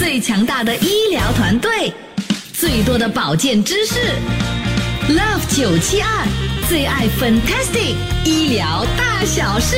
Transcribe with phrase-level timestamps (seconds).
[0.00, 1.92] 最强大的医疗团队，
[2.54, 4.00] 最多的保健知识
[5.10, 6.26] ，Love 九七二
[6.70, 9.76] 最爱 Fantastic 医疗大小事。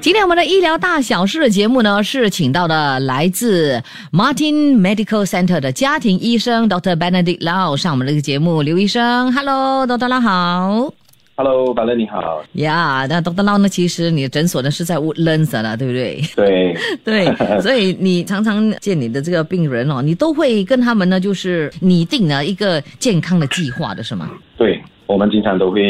[0.00, 6.96] 今天我们的医疗大小事的节目呢，是请到的来自 Martin Medical Center 的家庭医生 Dr.
[6.96, 8.62] Benedict Lau 上我们这个节目。
[8.62, 10.08] 刘医生，Hello，Dr.
[10.08, 11.03] Lau 好。
[11.36, 12.44] Hello，白乐你好。
[12.52, 13.42] 呀，那 Dr.
[13.42, 13.68] Lau 呢？
[13.68, 16.22] 其实你的诊所呢是在 Woodlands 的，对不对？
[16.36, 24.30] 对 对，所以你常常见你的这个病人哦，你都会跟他们呢，就是拟定了一个健康的计划的是吗？
[24.56, 25.80] 对，我们经常都会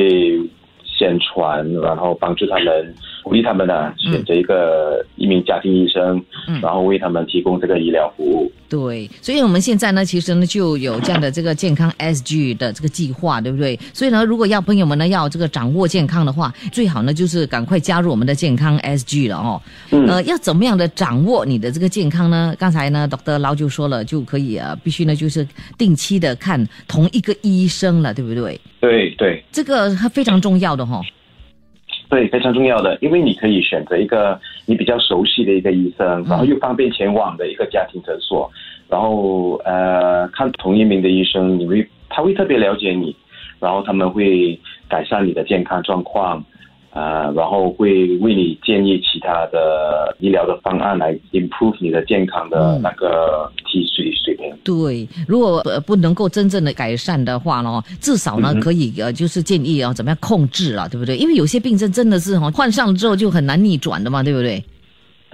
[0.82, 8.52] 宣传，然后帮助他们，鼓励他们呢选择一个一名家庭医生，嗯然后为他们提供这个医疗服务。
[8.68, 13.78] 对，所以我们现在呢，其实呢就有这样的这个健康 SG 的这个计划，对不对？
[13.92, 19.62] 所以呢，如果要朋友们呢要这个掌握健康的话，最好呢就是赶快加入我们的健康 SG 了哦。
[19.90, 22.54] 嗯呃，要怎么样的掌握你的这个健康呢？
[22.58, 23.38] 刚才呢，Dr.
[23.38, 25.46] 劳就说了，就可以呃，必须呢就是
[25.78, 28.60] 定期的看同一个医生了，对不对？
[28.80, 31.00] 对对这个非常重要的哈、哦。
[32.14, 38.48] 对，非常重要的，因为你可以选择一个你比较熟悉的一个医生，然后又方便前往的一个家庭诊所，
[38.88, 43.16] 然后呃看同一名的医生，你会他会特别了解你，
[43.58, 44.56] 然后他们会
[44.88, 46.40] 改善你的健康状况。
[46.94, 54.54] 呃，然后会为你建议其他的医疗的方案来 improve 你的健康的那个体水水平。
[54.62, 61.16] 对，如果呃不能够真正的改善的话呢，至少呢嗯可以呃就是建议啊怎么样控制了，对不对？
[61.16, 64.62] 因为有些病症真的是哈患上了之后就很难逆转的嘛，对不对？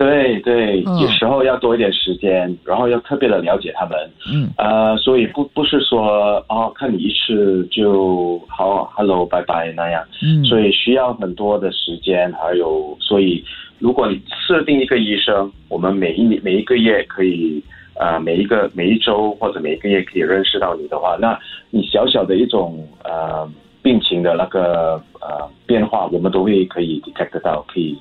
[0.00, 3.98] 对对，嗯有时候要多一点时间，然后要特别的了解他们。
[4.32, 10.02] 嗯呃，所以不不是说哦看你一次就好，hello 拜拜那样。
[10.22, 13.44] 嗯，所以需要很多的时间，还有，所以
[13.78, 17.62] 如果你设定一个医生，我们每一年每一个月可以，
[18.00, 23.46] 呃，每一个每一周或者每一个月可以认识到你的话，那你小小的一种呃
[23.82, 27.98] 病情的那个呃变化，我们都会可以 detect 得到，可以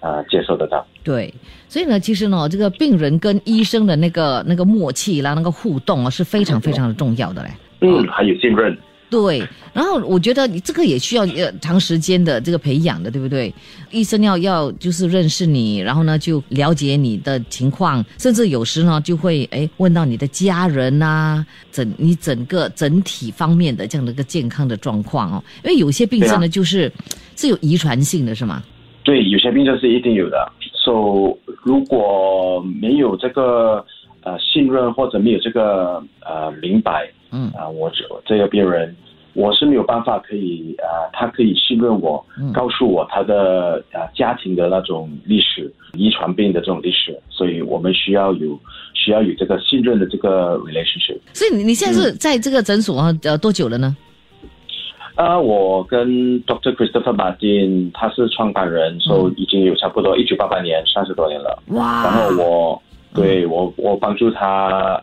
[0.00, 0.86] 呃接受得到。
[1.02, 1.32] 对，
[1.68, 7.50] 所以呢，其实呢，这个病人跟医生的那个那个默契啦，那个互动啊，是非常非常的重要的嘞。
[7.80, 8.76] 嗯，还有信任。
[9.10, 9.42] 对，
[9.72, 13.50] 然后我觉得你这个也需要呃长时间的这个培养的，对不对？
[13.90, 21.42] 医生要要就是认识你，然后呢就了解你的情况，甚至有时呢就会哎问到你的家人呐、
[21.72, 25.44] 整你整个整体方面的这样的一个健康的状况哦。
[25.64, 26.92] 因为有些病症呢、啊就是
[27.34, 28.62] 是有遗传性的，是吗？
[29.08, 30.52] 对，有些病症是一定有的。
[30.84, 33.82] So 如果没有这个
[34.22, 38.94] 呃信任或者没有这个呃明白，嗯啊、我这这个病人，
[39.32, 48.60] 我是没有办法可以啊、他可以信任我，嗯告诉我他的啊、家庭的那种历史，遗传病的这种历史，所以我们需要有
[48.92, 51.18] 需要有这个信任的这个 relationship。
[51.32, 53.96] 所以你你现在是在这个诊所啊呃多久了呢？
[55.18, 56.76] 啊、我跟 Dr.
[56.76, 61.60] Christopher Martin 他是创办人，所以已经有差不多一九八八年三十多年了。
[61.70, 64.46] 哇然后我对我我帮助他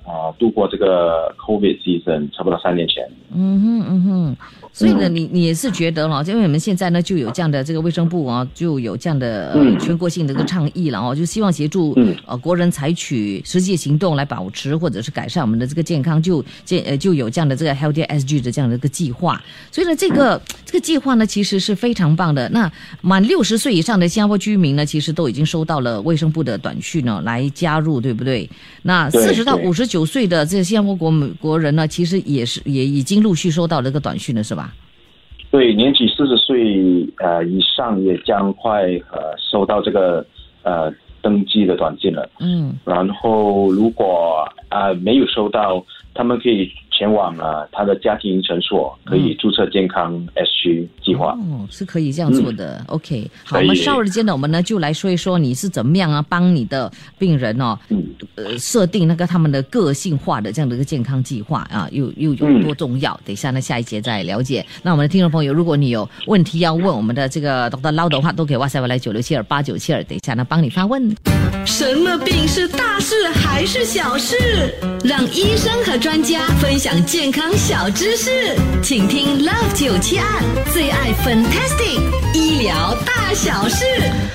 [0.06, 3.04] 啊、度过这个 COVID season，差不多三年前。
[3.36, 4.38] 嗯哼嗯哼，
[4.78, 19.42] 所以呢，嗯你你也是觉得了，因为我们现在呢就有这样的这个卫生部啊，就有这样的、呃嗯全国性的一个倡议了哦，就希望协助、嗯呃国人采取实际行动来保持或者是改善我们的这个健康，就健呃就有这样的这个 Healthy SG 的这样的一个计划。
[19.72, 22.50] 所以呢，这个、这个计划呢其实是非常棒的。
[22.50, 22.70] 那
[23.00, 28.50] 满六十岁以上的新加坡居民呢，其实都已经收到了卫生部的短讯呢，来加入，对不对？
[28.82, 34.65] 那对四十到对五十九岁的这个新加坡国国人呢，其实也是也已经陆续收到了这个短讯了，是吧？
[35.56, 40.26] 对，年纪四十岁呃以上也将快呃收到这个
[40.64, 42.30] 呃登记的短信了。
[42.42, 45.82] 嗯然后如果啊、呃没有收到，
[46.14, 51.34] 他们可以前往啊他的家庭诊所，可以注册健康 S 区计划。
[51.34, 52.82] 哦，是可以这样做的。
[52.88, 58.04] OK，好，我们稍后的间呢，我们呢就来说一说你是怎么样啊，帮你的病人哦，嗯
[58.36, 63.14] 呃，设定那个他们的个性化的这样的一个健康计划啊，又又有嗯多重要？
[63.26, 64.66] 等一下呢，下一节再了解。
[64.82, 67.94] 那我们的听众朋友，如果你有问题要问我们的这个 Dr.
[67.94, 71.14] Lau 的话，都可以哇塞来九六七二八九七二，等一下呢帮你发问。
[71.66, 74.36] 什么病是大事还是小事？
[75.04, 80.26] 让医生和专家分享健康小知识，请听 Love 九七二
[80.72, 82.00] 最爱 Fantastic
[82.36, 83.84] 医疗大小事。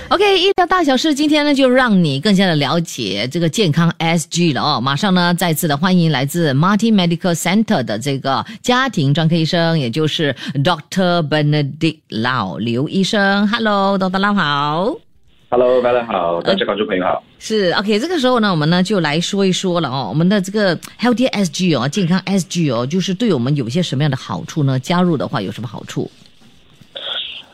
[0.09, 4.81] OK，医疗大小事，今天呢就让你更加的了解这个健康 SG 了哦。
[4.81, 10.35] 马上呢再次的欢迎来自 Martin Medical Center 的这个家庭专科医生，也就是
[10.65, 13.47] Doctor Benedict Lau 刘医生。
[13.47, 14.19] Hello，Dr.
[14.19, 15.10] Lau 好。
[15.53, 17.21] Hello，大家好，大家观众朋友好。
[17.41, 24.79] 是 OK，这个时候呢，我们呢就来说一说了哦，我们的这个 Healthy SG 哦，健康 SG 哦，就是对我们有些什么样的好处呢？
[24.79, 26.09] 加入的话有什么好处？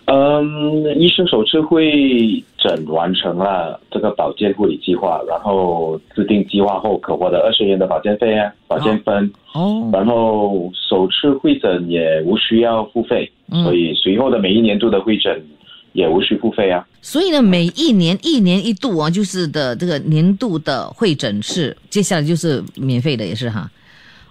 [0.05, 9.33] 嗯，医生首次会诊完成了这个保健护理计划，然后制定计划后可获得二十元的保健费啊，保健分。
[9.55, 15.43] 哦，然后首次会诊也无需要付费，嗯所以随后的每一年度的会诊
[15.97, 16.87] 也无需付费啊。
[17.01, 23.71] 所以呢，每一年一年一度啊，就是的这个年度的会诊是，接下来就是免费的，也是哈。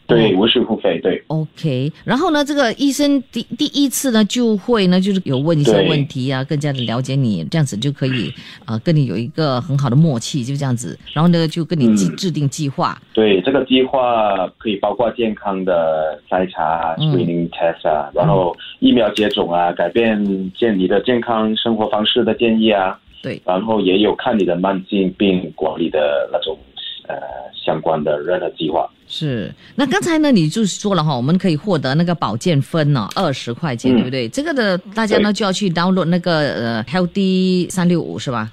[0.07, 1.23] 对，哦无需付费，对。
[1.27, 8.31] OK，然后呢，这个医生第第一次呢就会呢，就是有问一些问题啊，更加的了解你，这样子就可以
[8.65, 10.97] 呃跟你有一个很好的默契，就这样子。
[11.13, 12.99] 然后呢，就跟你制嗯制定计划。
[13.13, 26.57] 对，这个计划可以包括健康的筛查 screening test 啊，然后疫苗接种啊，改变健你的健康生活方式的建议啊，对，然后也有看你的慢性病管理的那种
[27.07, 27.15] 呃
[27.53, 28.89] 相关的任何计划。
[29.07, 34.27] 是，那刚才呢，你就说了哈，我们可以获得那个保健分呢、二十块钱，嗯对不对？
[34.29, 38.51] 这个的大家呢就要去 download 那个呃 Healthy 三六五是吧？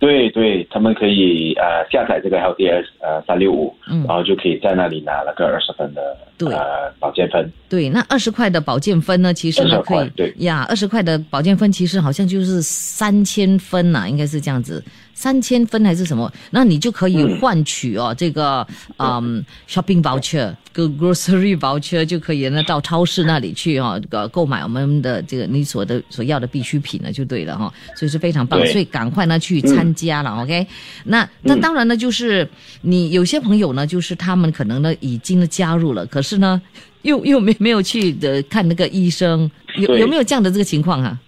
[0.00, 7.50] 对对，他们可以呃下载这个 LDS 呃三六五，嗯然后就可以在那里拿了个二十分的对呃保健分。
[7.70, 14.82] 对，那二十块的保健分呢，其实呢20可以块对呀，二十块的保健分其实好像就是三千分呐、应该是这样子，
[15.14, 16.30] 三千分还是什么？
[16.50, 18.66] 那你就可以嗯换取哦、这个
[18.98, 30.66] 嗯 shopping voucher 个 grocery voucher 就可以呢到超市那里去哦，呃购买我们的这个你所的所要的必需品呢就对了哈、所以是非常棒，所以赶快呢去参加了、OK？
[31.04, 32.48] 那那嗯当然呢，就是
[32.82, 36.60] 你有些朋友呢，就是他们可能呢已经呢加入了，可是呢。
[37.04, 41.20] 又又没没有去的看那个医生，有有没有这样的这个情况啊？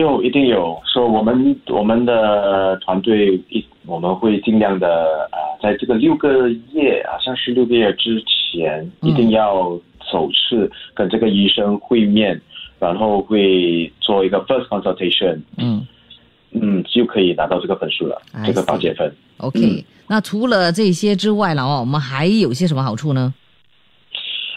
[0.00, 4.88] 有一定有，说我们我们的团队一我们会尽量的
[5.30, 9.78] 啊、呃在这个六个月，啊像是六个月之前，嗯一定要
[10.10, 12.40] 首次跟这个医生会面，
[12.78, 15.86] 然后会做一个 first consultation，嗯
[16.52, 19.12] 嗯，就可以拿到这个分数了这个保健分。
[19.38, 23.32] ，OK、嗯那除了这些之外了哦，我们还有些什么好处呢？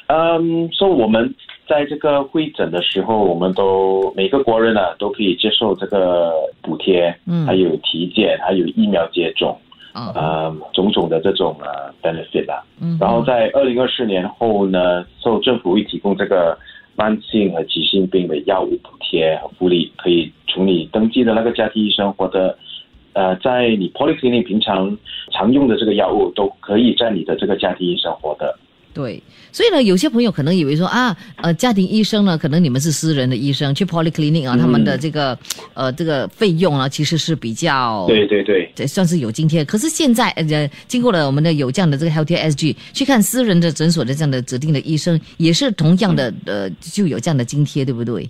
[0.08, 1.36] 嗯，说我们
[1.68, 9.58] 在这个会诊的时候，我们都每个国人呢、都可以接受这个补贴，嗯还有体检，还有疫苗接种。
[9.94, 12.64] 啊、呃种种的这种呃 benefit 啦。
[12.82, 16.58] 嗯，然后在二零二四年后呢，受政府会提供这个
[16.96, 22.58] 慢性和急性病的药物补贴和福利，可以从你登记的那个家庭医生获得
[23.14, 24.98] 呃在你 polyclinic 平常
[25.32, 28.58] 常用的这个药物，都可以在你的这个家庭医生获得。
[28.94, 35.38] 对，所以呢，有些朋友可能以为说啊，呃，家庭医生呢，可能你们是私人的医生，去 polyclinic 啊，嗯他们的这个
[35.74, 38.72] 呃这个费用啊，其实是比较对对对。
[38.76, 39.66] 这算是有津贴。
[39.66, 48.30] 可是现在呃，经过了我们的有这样的这个 Healthy SG 去看私人的诊所的这样的指定的医生，也是同样的呃就有这样的津贴，对不对？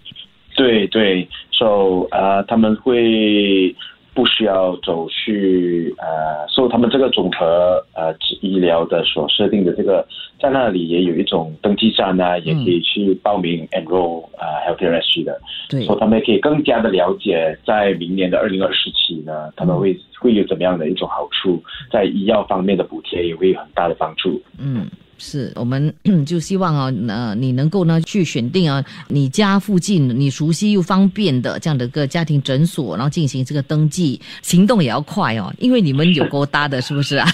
[0.56, 3.76] 对对，so 呃，他们会
[4.13, 10.05] 不需要走去呃，受他们这个总和呃医疗的所设定的这个，
[10.39, 15.39] 在那里也有一种登记站啊，也可以去报名 enroll 呃 healthcare SG 的，
[15.70, 15.84] 对。
[15.84, 24.41] 所以他们也可以更加的了解，在明年的二零二四期呢，他们会会有怎么样的一种好处，在医药方面的补贴也会有很大的帮助。
[24.60, 24.88] 嗯，
[25.24, 25.94] 是我们
[26.27, 37.25] 就希望啊，呃，你能够呢去选定啊，你家附近你熟悉又方便的这样的一个家庭诊所，然后进行这个登记，行动也要快哦，因为你们有勾搭的，是不是啊？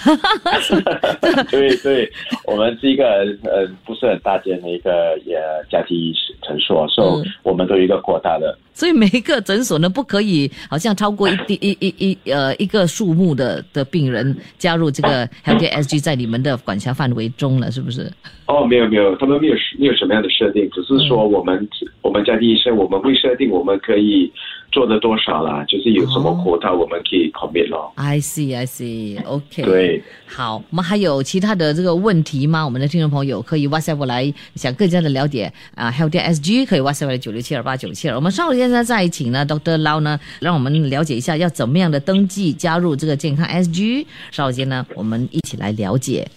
[1.49, 2.07] 对对，
[2.45, 3.03] 我们是一个
[3.43, 8.55] 呃不是很大间的一个呃家庭医诊所，所以嗯我们都有一个扩大的。
[8.79, 18.09] 所以每一个诊所呢，不可以好像超过一一一一一呃一个数目的的病人加入这个 Healthy SG 在你们的管辖范围中了，是不是？
[18.45, 21.67] 哦，没有没有，他们没有没有什么样的设定，只是说我们、
[22.01, 24.31] 我们家庭医生我们会设定我们可以
[24.71, 27.91] 做的多少啦，就是有什么哦 quota 我们可以 commit 咯。
[27.95, 29.23] I see, I see.
[29.25, 32.63] OK，对，好，我们还有其他的这个问题吗？
[32.63, 38.15] 我们的听众朋友可以 WhatsApp 我来，想更加的了解啊、h e a l t h SG 可以 WhatsApp 来九六七二八九七二。
[38.15, 39.77] 我们稍后现在再请呢，Dr.
[39.81, 44.05] Lau 呢，让我们了解一下要怎么样的登记加入这个健康 SG。
[44.31, 46.27] 稍后间呢，我们一起来了解。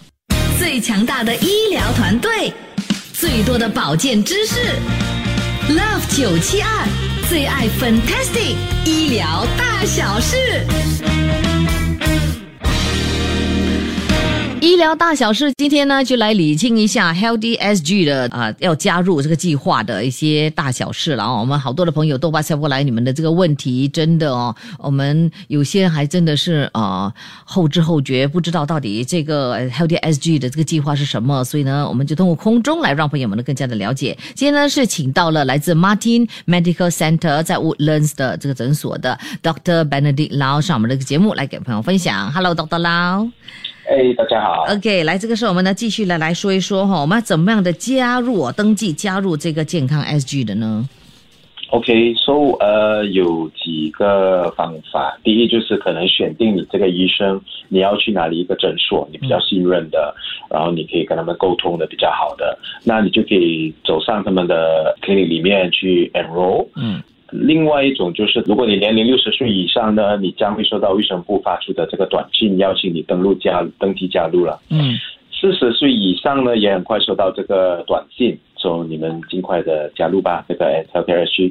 [0.59, 2.53] 最强大的医疗团队，
[3.13, 4.61] 最多的保健知识
[5.69, 6.87] ，Love 九七二
[7.33, 10.37] 最爱 Fantastic 医疗大小事。
[14.63, 21.39] 医疗大小事，今天呢就来理清一下 Healthy SG 的啊、要加入这个计划的一些大小事了哦。
[21.41, 27.13] 我们好多的朋友都发现过来你们的这个问题，真的哦，我们有些还真的是啊、
[27.45, 34.17] 后知后觉，不知道到底这个 Healthy SG 的这个计划是什么，所以呢，我们就通过空中来让朋友们呢更加的了解。
[34.37, 42.33] 今天呢是请到了来自 Martin Medical Center 在 Woodlands 的这个诊所的 Doctor Benedict Lau 上我们的节目来给朋友分享。
[42.33, 43.29] Hello Doctor Lau。
[43.93, 44.65] 哎，大家好。
[44.75, 50.89] OK，来，这个时候我们呢继续来来说一说哈，我们要怎么样的加入、哦、登记加入这个健康 SG 的呢
[51.69, 60.15] ？OK，so、呃有几个方法，第一就是可能选定你这个医生，你要去哪里一个诊所，你比较信任的，
[60.49, 66.67] 然后你可以跟他们沟通的比较好的，那你就可以走上他们的 clinic 里面去 enroll。
[66.77, 67.03] 嗯
[67.33, 74.61] 另外一种就是，如果你年龄六十岁以上呢，你将会收到卫生部发出的这个短信，邀请你登录加登记加入了。
[74.71, 74.95] 嗯
[75.35, 81.51] 四十岁以上呢，也很快收到这个短信，说你们尽快的加入吧，这个 Healthcare SG。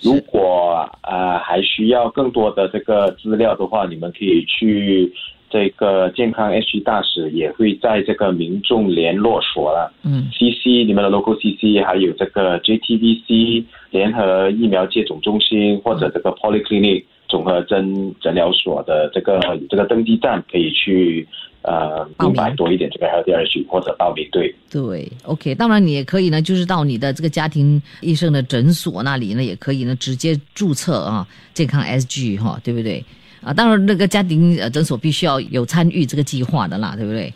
[0.00, 5.12] 如果呃还需要更多的这个资料的话，你们可以去
[5.54, 9.94] 这个健康 SG 大使也会在这个民众联络所了。
[10.02, 19.38] 嗯 CC 你们的 local CC，还有这个 JTBC 联合疫苗接种中心或者这个 polyclinic 综合诊诊疗所的这个
[19.70, 21.24] 这个登记站，可以去
[21.62, 24.52] 呃报名明白多一点这个 Healthy RG 或者报名队。
[24.68, 33.04] 对，OK，当然你也可以呢，就是到你的这个家庭医生的诊所那里呢，也可以呢直接注册啊健康 SG 哈，对不对？
[33.44, 37.32] 啊，当然那个家庭呃诊所必须要有参与这个计划的啦，对不对？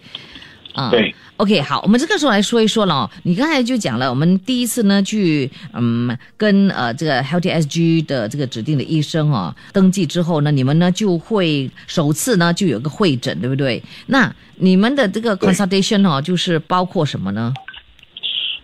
[0.74, 1.14] 啊，对。
[1.36, 3.10] OK，好，我们这个时候来说一说了哦。
[3.22, 13.80] 你刚才就讲了，我们第一次呢去嗯跟呃这个 Healthy SG 的这个指定的医生哦登记之后呢，你们呢就会首次呢就有个会诊，对不对？
[14.06, 17.54] 那你们的这个 consultation 哦，就是包括什么呢？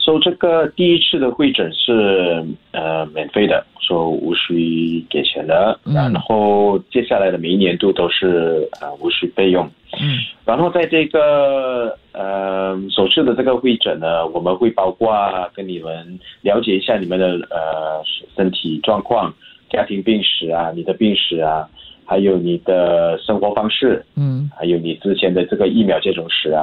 [0.05, 5.95] 所、以这个第一次的会诊是呃免费的，说无需给钱的，嗯。
[5.95, 9.65] 然后接下来的每一年度都是呃无需费用。
[9.99, 10.19] 嗯。
[10.45, 15.11] 然后在这个呃首次的这个会诊呢，我们会包括
[15.55, 18.03] 跟你们了解一下你们的呃
[18.37, 19.33] 身体状况、
[19.71, 21.67] 家庭病史啊、你的病史啊，
[22.05, 24.51] 还有你的生活方式，嗯。
[24.55, 26.63] 还有你之前的这个疫苗接种史啊，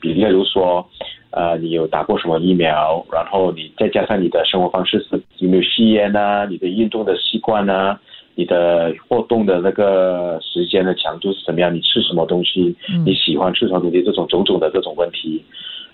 [0.00, 0.88] 比例如说，
[1.30, 8.00] 呃，你有打过什么疫苗，然后你再加上你的生活方式是有没有吸烟啊，你的运动的习惯啊，
[8.34, 13.04] 你的活动的那个时间的强度是怎么样，你吃什么东西，嗯。
[13.06, 15.44] 你喜欢吃什么东西，这种种种的这种问题。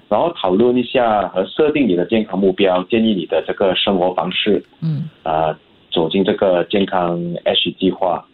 [0.09, 5.11] 然后讨论一下和设定你的健康目标，建议你的这个生活方式，嗯。
[5.23, 5.59] 啊、
[5.91, 8.25] 走进这个健康 H 计划，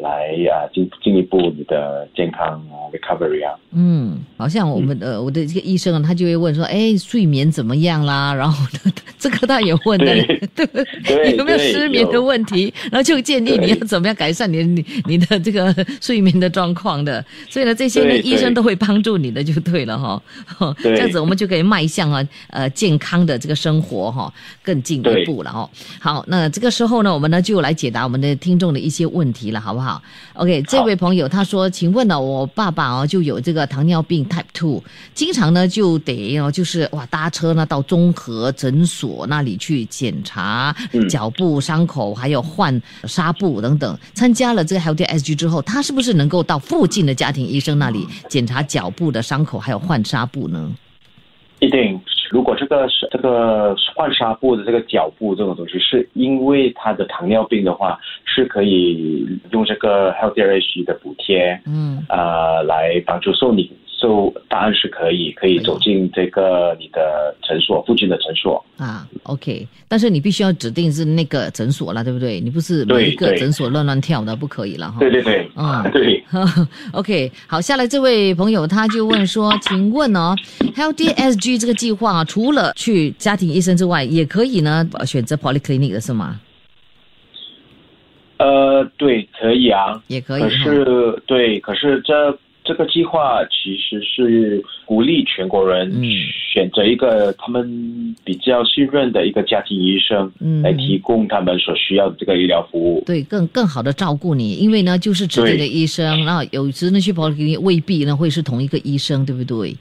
[0.00, 8.32] 来啊进进一步你的健康啊 recovery 啊，嗯，好像我们的、我的这个医生啊，他就会问说，哎，睡眠怎么样啦？
[8.34, 11.36] 然后呢， 这个他也问的，对对不 对？
[11.36, 12.72] 有没有失眠的问题？
[12.90, 17.24] 然后就建议你要怎么样改善你你你的这个睡眠的状况的。
[17.48, 20.22] 所以呢，这些呢，医生都会帮助你的，就对了哈。
[20.58, 25.68] 哦这样子我们就可以迈向啊呃健康的这个生活哈更进一步了哦。
[26.00, 29.89] 好，那这个时候呢，我们呢就来解答我们的听众的一些问题了，好不好
[30.34, 34.82] ？OK，这位朋友他说，请问呢，我爸爸哦就有这个糖尿病 Type Two，
[35.14, 43.98] 经常呢就得哦就是哇搭车呢到综合诊所那里去检查嗯脚部伤口，还有换纱布等等。
[44.12, 50.70] 参加了这个 Healthy SG 之后，他是不是能够到附近的家庭医生那里检查脚部的伤口，还有换纱布呢？
[51.60, 52.00] 一定。
[52.30, 63.32] 如果这个是这个换纱布的这个脚布这种东西，是因为他的糖尿病的话，是可以用这个 health r h 的补贴，嗯呃，来帮助。
[63.32, 68.64] 所以你 so 答案是可以，可以走进这个你的诊所附近的诊所。
[68.78, 72.40] 啊，OK，但是你必须要指定是那个诊所了，对不对？
[72.40, 74.98] 你不是每一个诊所乱乱跳的，不可以了哈。
[75.00, 76.24] 对对对，嗯对。
[76.92, 80.34] OK，好，下来这位朋友他就问说，请问哦
[80.74, 86.40] ，Healthy SG 这个计划啊除了去家庭医生之外，也可以呢呃选择 polyclinic 的是吗？
[88.38, 90.48] 呃，对，可以啊，也可以哈。
[90.48, 92.38] 是对，可是这
[92.70, 96.06] 这个计划其实是鼓励全国人嗯
[96.52, 103.02] 选择一个他们比较信任的一个家庭医生，嗯来提供他们所需要的这个医疗服务。
[103.04, 109.76] 对，更更好的照顾你，因为呢，就是指定的医生，然后有时呢去 polyclinic 未必呢会是同一个医生，对不对？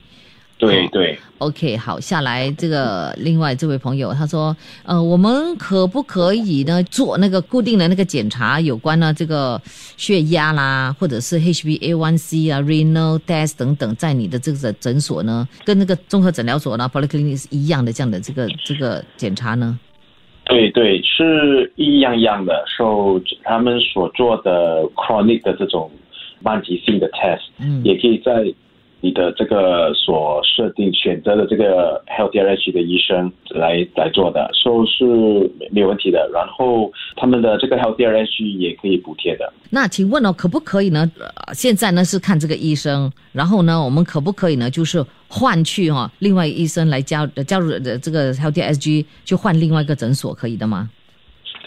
[0.61, 9.61] 好对对，OK，好，下来这个另外这位朋友他说，呃，我们可不可以呢做那个固定的那个检查，有关呢这个
[9.95, 19.79] 血压啦，或者是 HbA1c 啊、renal test 等等，在你的这个诊所呢，跟那个综合诊疗所呢 polyclinic 是一样的这样的这个这个检查呢？
[20.43, 22.65] 对对，是一样样的。
[22.67, 25.89] 受他们所做的 chronic 的这种
[26.41, 28.53] 慢急性的 test，嗯也可以在
[29.01, 36.29] 你的这个所设定选择的这个 Health RH 的医生来来做的，所以是没有问题的。
[36.33, 39.51] 然后他们的这个 Health RH 也可以补贴的。
[39.69, 41.09] 那请问哦，可不可以呢？
[41.17, 50.89] 呃现在呢是看这个医生，然后呢，我们可不可以呢，就是换去哈、另外医生来加呃加入呃这个 Healthy SG，就换另外一个诊所，可以的吗？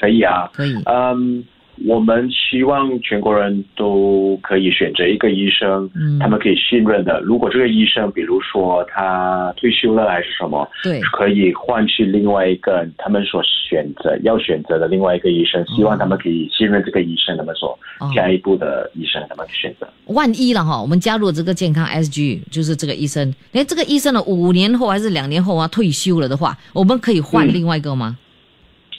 [0.00, 0.74] 可以啊，可以。
[0.86, 1.44] 嗯，
[1.86, 7.20] 我们希望全国人都可以选择一个医生，嗯他们可以信任的。
[7.20, 19.88] 如果这个医生，比如说他退休了还是什么，对可以换去另外一个他们所选择要选择的另外一个医生，希望他们可以信任这个医生，他们所哦下一步的医生，他们选择。
[20.06, 28.16] 万一了哈，我们加入这个健康 SG，就是这个医生，哎，这个医生呢，五年后还是两年后啊退休了的话，我们可以换嗯另外一个吗？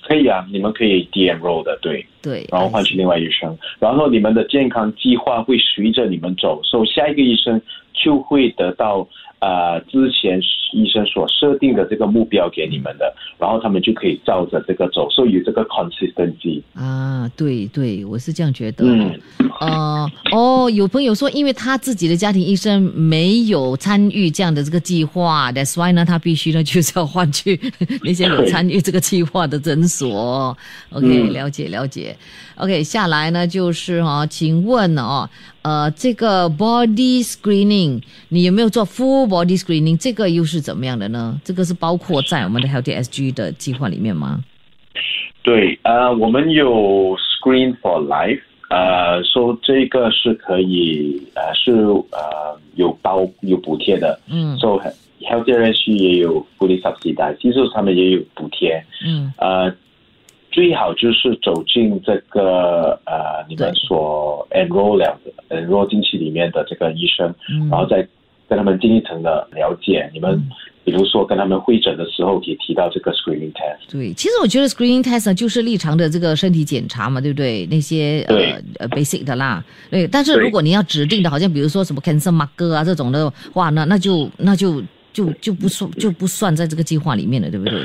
[0.08, 2.06] 可以啊，你们可以 D enroll 的，对。
[2.22, 9.06] 对，然后换去另外医生，然后你们的健康计划会随着你们走，所以下一个医生就会得到
[9.44, 10.40] 呃之前
[10.72, 16.62] 医生所设定的这个目标给你们的，然后他们就可以照着这个走，所以有这个 consistency。
[16.74, 18.86] 啊，对对，我是这样觉得。
[18.86, 19.20] 嗯，
[19.60, 27.60] 呃，哦，有朋友说，因为他自己的家庭医生没有参与这样的这个计划，that's why 呢，他必须呢就是要换去
[28.04, 30.58] 那些有对参与这个计划的诊所。
[30.92, 32.16] OK，、嗯了解了解。
[32.56, 35.28] OK，下来呢就是哈、请问哦，
[35.63, 39.97] 呃，这个 body screening 你有没有做 full body screening？
[39.97, 41.39] 这个又是怎么样的呢？
[41.43, 44.43] 这个是包括在我们的 Healthy SG 的计划里面吗？
[45.41, 51.71] 对，呃，我们有 Screen for Life，呃，说这个是可以，呃，是
[52.12, 54.76] 呃有包有补贴的，嗯所
[55.19, 58.84] 以 Healthy RH 也有 fully subsidized，其实他们也有补贴。
[59.06, 59.73] 嗯呃，
[60.54, 68.08] 最好就是走进这个呃你们对所 enroll 了 enroll 进去里面的这个医生，嗯然后再
[68.48, 70.08] 跟他们进一层的了解。
[70.13, 70.50] 你们嗯
[70.86, 73.89] 比如说跟他们会诊的时候，可以提到这个 screening test。
[73.89, 77.66] 对，其实我觉得 screening test 呢，就是日常的这个身体检查嘛，对不对？
[77.68, 78.36] 那些呃
[78.80, 80.06] 呃 basic 的啦，对。
[80.06, 87.82] 但是如果你要指定的，好像比如说什么 cancer marker 啊这种的话，那那就那就就就不算就不算在这个计划里面了，对不对？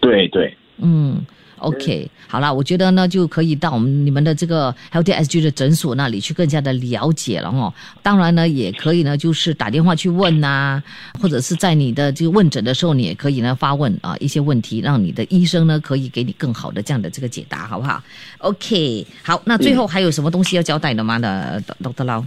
[0.00, 1.20] 对对，嗯。
[1.60, 7.72] OK，好啦，我觉得呢就可以到我们你们的这个 Healthy SG 的诊所那里去更加的了解了哦。
[8.02, 10.82] 当然呢，也可以呢，就是打电话去问呐、
[11.20, 18.02] 或者是在你的这个问诊的时候，你也可以呢发问啊一些问题，让你的医生呢可以给你更好的这样的这个解答，好不好
[18.38, 21.18] ？OK，好，那最后还有什么东西要交代的吗？
[21.18, 22.04] 的 Dr.
[22.04, 22.24] Lau？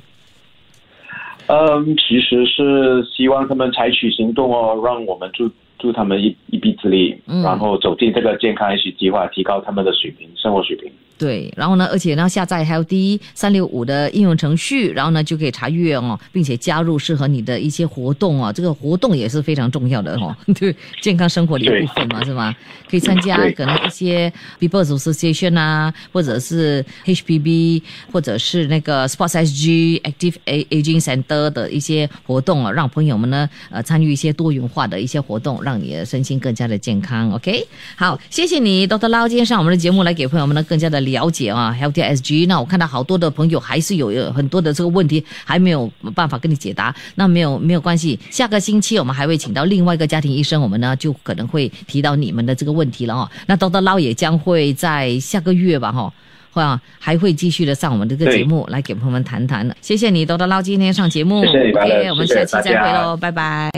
[1.47, 5.51] 嗯，其实是希望他们采取行动哦，让我们助
[5.83, 10.89] 助他们一一臂之力，嗯然后走进这个健康 H 计划，提高他们的水平，生活水平。
[11.17, 18.51] 对，然后呢，而且呢，下载 Healthy 三六五的应用程序，然后呢就可以查阅哦，并且加入适合你的一些活动哦。
[18.51, 22.53] 这个活动也是非常重要的哦， 对健康生活的一部分嘛，是吗？
[22.89, 37.31] 可以参加可能一些 People Association 啊，或者是 HPB，或者是那个 Sports SG Active A Aging Center 的一些活动啊，让朋友们呢呃参与一些多元化的一些活动，让你的身心更加的健康。
[37.31, 39.09] OK，好，谢谢你，Dr.
[39.09, 42.47] Lau，今天上我们的节目来给朋友们呢更加的了解啊，Healthy SG。
[42.47, 53.29] 那我看到好多的朋友还是有有很多的这个问题还没有办法跟你解答，那没有没有关系，下个星期我们还会请到另外一个家庭医生，我们呢就可能会提到你们的这个问题了哦。
[53.47, 56.13] 那叨叨唠也将会在下个月吧哈。
[56.61, 59.75] 啊，还会继续的上我们这个节目来给朋友们谈谈的。
[59.81, 63.71] 谢谢你，多多捞今天上节目，谢谢你 OK，我们下期再会喽，拜拜。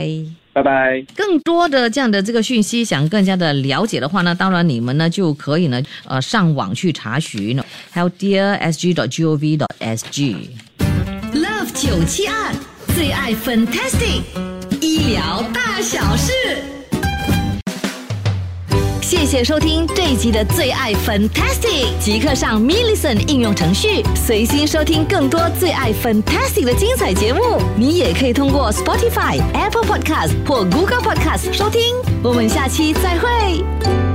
[0.52, 1.04] 拜拜。
[1.14, 7.62] 更多的这样的这个讯息，想更加的了解的话呢，当然你们呢就可以呢呃上网去查询
[7.94, 10.36] healthiersg.gov.sg。
[11.34, 12.54] Love 九七二
[12.94, 14.22] 最爱 Fantastic
[14.80, 16.32] 医疗大小事。
[19.06, 27.40] 谢谢收听这一集的最爱 Fantastic，即刻上 m i l l i c e n 应用程序，随心收听更多最爱 Fantastic 的精彩节目。
[27.76, 31.80] 你也可以通过 Spotify、Apple Podcast 或 Google Podcast 收听。
[32.20, 34.05] 我们下期再会。